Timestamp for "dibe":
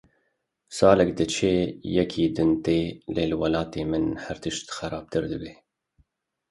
5.31-5.53